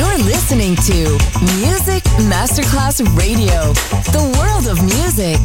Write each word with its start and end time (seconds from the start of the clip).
You're 0.00 0.16
listening 0.24 0.76
to 0.76 1.18
Music 1.60 2.02
Masterclass 2.24 3.02
Radio, 3.18 3.74
the 4.16 4.22
world 4.38 4.66
of 4.66 4.80
music. 4.82 5.38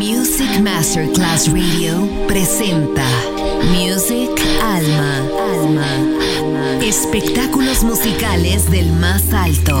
Music 0.00 0.58
Masterclass 0.60 1.46
Radio 1.46 2.08
presenta 2.26 3.06
Music 3.70 4.32
Alma. 4.60 5.22
Alma. 5.38 6.82
Espectáculos 6.82 7.84
musicales 7.84 8.68
del 8.68 8.90
más 8.94 9.32
alto. 9.32 9.80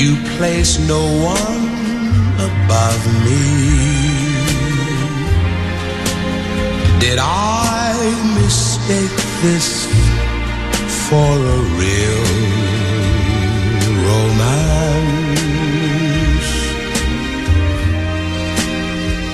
You 0.00 0.16
place 0.38 0.78
no 0.88 1.02
one 1.22 1.64
above 2.48 3.02
me. 3.22 3.44
Did 6.98 7.18
I 7.20 7.92
mistake 8.40 9.16
this 9.42 9.68
for 11.06 11.32
a 11.56 11.58
real 11.82 12.26
romance? 14.08 16.50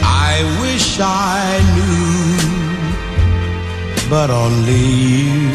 I 0.03 0.35
wish 0.63 0.89
I 0.99 1.63
knew, 1.77 2.41
but 4.11 4.31
only 4.31 4.85
you 5.23 5.53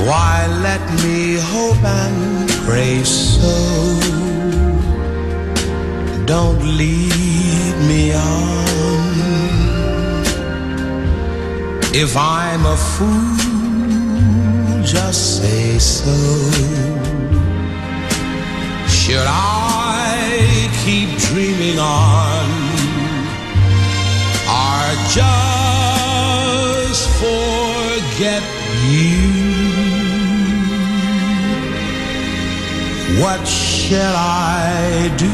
Why 0.06 0.48
let 0.62 0.82
me 1.04 1.40
hope 1.40 1.84
and 1.84 2.50
pray 2.66 3.04
so? 3.04 3.56
Don't 6.26 6.64
lead 6.78 7.76
me 7.90 8.14
on. 8.14 8.62
If 11.94 12.16
I'm 12.16 12.66
a 12.66 12.78
fool, 12.78 13.36
just 14.84 15.42
say 15.42 15.78
so. 15.80 16.16
Should 18.88 19.28
I 19.28 20.70
keep 20.84 21.10
dreaming 21.20 21.80
on? 21.80 22.31
What 33.22 33.48
shall 33.48 34.16
I 34.16 35.14
do? 35.16 35.30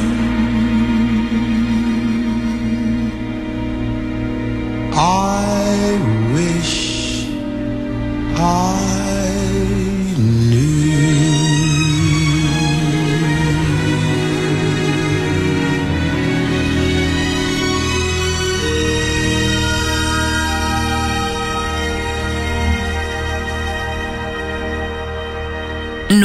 I 4.93 5.97
wish 6.33 7.27
I 8.35 8.76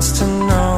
wants 0.00 0.18
to 0.18 0.26
know. 0.26 0.69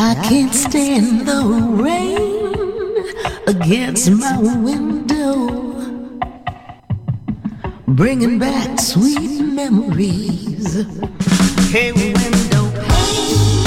I 0.00 0.14
can't 0.28 0.54
stand 0.54 1.26
the 1.26 1.42
rain 1.82 2.94
against 3.48 4.08
my 4.12 4.38
window, 4.38 5.48
bringing 7.88 8.38
back 8.38 8.78
sweet 8.78 9.40
memories. 9.40 10.86
Hey, 11.72 11.90
window 11.90 12.70
pane, 12.86 13.58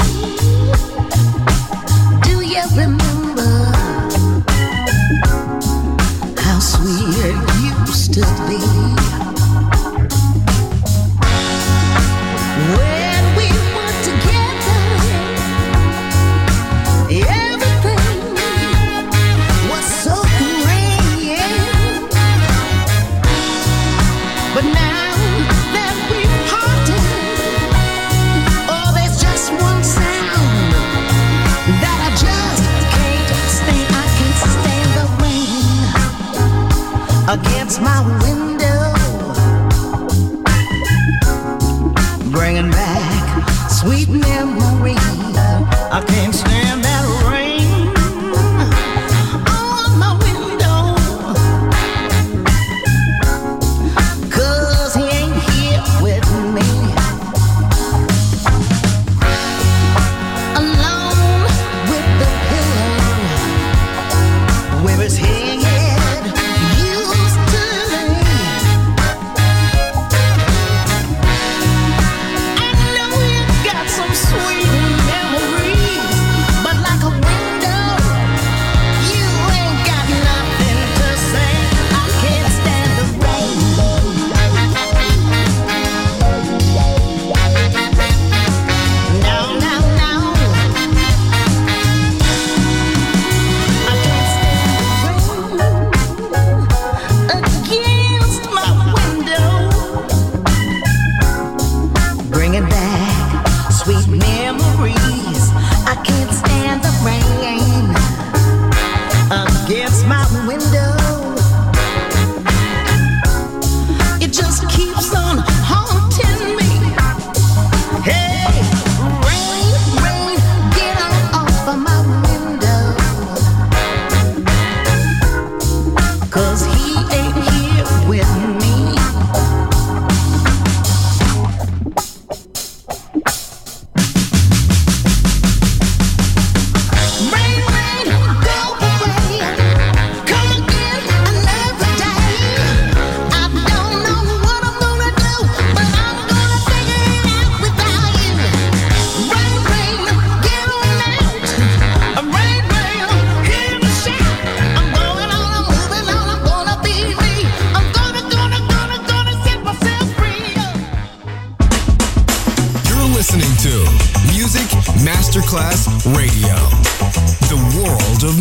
do 2.22 2.40
you 2.40 2.64
remember 2.80 3.52
how 6.40 6.58
sweet 6.60 7.14
it 7.28 7.36
used 7.86 8.14
to 8.14 8.22
be? 8.48 8.81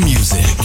Music. 0.03 0.60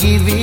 Give 0.00 0.28
it 0.28 0.39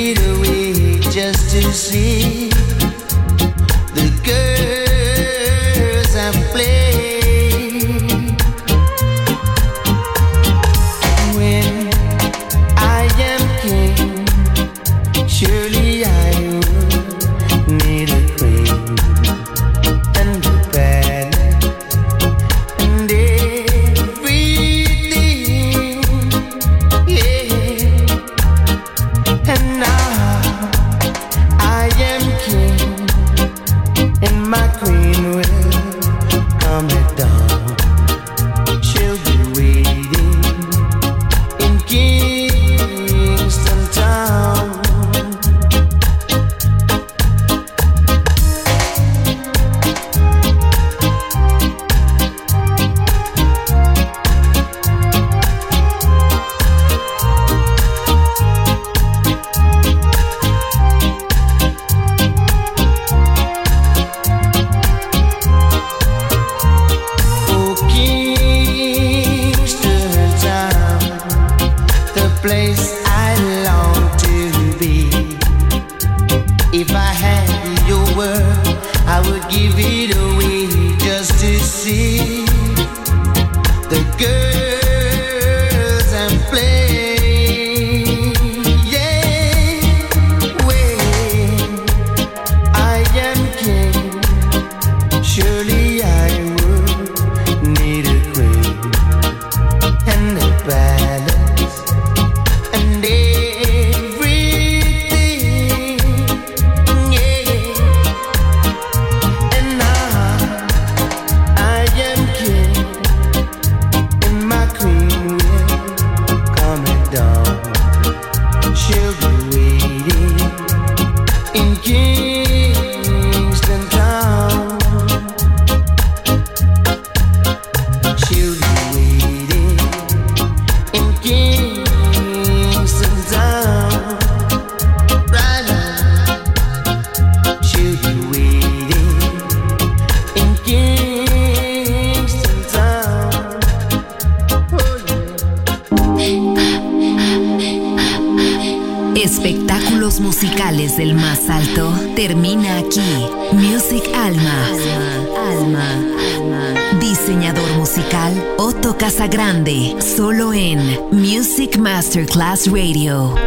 Radio. 162.65 163.46